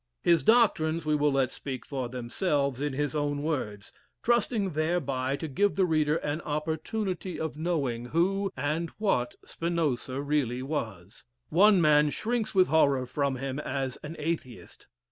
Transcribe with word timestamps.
His 0.23 0.41
doctrines 0.41 1.05
we 1.05 1.13
will 1.13 1.31
let 1.31 1.51
speak 1.51 1.85
for 1.85 2.09
themselves 2.09 2.81
in 2.81 2.93
his 2.93 3.13
own 3.13 3.43
words, 3.43 3.91
trusting 4.23 4.71
thereby 4.71 5.35
to 5.35 5.47
give 5.47 5.75
the 5.75 5.85
reader 5.85 6.15
an 6.15 6.41
opportunity 6.41 7.39
of 7.39 7.55
knowing 7.55 8.05
who 8.05 8.51
and 8.57 8.89
what 8.97 9.35
Spinoza 9.45 10.19
really 10.19 10.63
was. 10.63 11.23
One 11.49 11.79
man 11.81 12.09
shrinks 12.09 12.55
with 12.55 12.69
horror 12.69 13.05
from 13.05 13.35
him 13.35 13.59
as 13.59 13.99
an 14.01 14.15
Atheist. 14.17 14.87